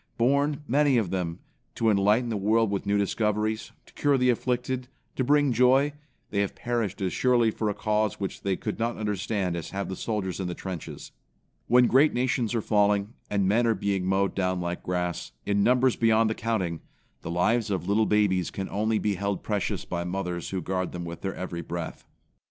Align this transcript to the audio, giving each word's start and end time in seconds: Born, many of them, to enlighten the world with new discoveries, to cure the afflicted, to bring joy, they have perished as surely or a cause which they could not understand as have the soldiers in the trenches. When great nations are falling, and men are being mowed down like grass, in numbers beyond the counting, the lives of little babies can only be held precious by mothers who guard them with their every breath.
Born, 0.17 0.63
many 0.67 0.97
of 0.97 1.11
them, 1.11 1.41
to 1.75 1.91
enlighten 1.91 2.29
the 2.29 2.35
world 2.35 2.71
with 2.71 2.87
new 2.87 2.97
discoveries, 2.97 3.71
to 3.85 3.93
cure 3.93 4.17
the 4.17 4.31
afflicted, 4.31 4.87
to 5.15 5.23
bring 5.23 5.53
joy, 5.53 5.93
they 6.31 6.39
have 6.39 6.55
perished 6.55 7.01
as 7.01 7.13
surely 7.13 7.53
or 7.61 7.69
a 7.69 7.75
cause 7.75 8.19
which 8.19 8.41
they 8.41 8.55
could 8.55 8.79
not 8.79 8.97
understand 8.97 9.55
as 9.55 9.69
have 9.69 9.89
the 9.89 9.95
soldiers 9.95 10.39
in 10.39 10.47
the 10.47 10.55
trenches. 10.55 11.11
When 11.67 11.85
great 11.85 12.15
nations 12.15 12.55
are 12.55 12.61
falling, 12.63 13.13
and 13.29 13.47
men 13.47 13.67
are 13.67 13.75
being 13.75 14.03
mowed 14.07 14.33
down 14.33 14.59
like 14.59 14.81
grass, 14.81 15.33
in 15.45 15.61
numbers 15.61 15.95
beyond 15.95 16.31
the 16.31 16.33
counting, 16.33 16.81
the 17.21 17.29
lives 17.29 17.69
of 17.69 17.87
little 17.87 18.07
babies 18.07 18.49
can 18.49 18.69
only 18.69 18.97
be 18.97 19.13
held 19.13 19.43
precious 19.43 19.85
by 19.85 20.03
mothers 20.03 20.49
who 20.49 20.63
guard 20.63 20.93
them 20.93 21.05
with 21.05 21.21
their 21.21 21.35
every 21.35 21.61
breath. 21.61 22.07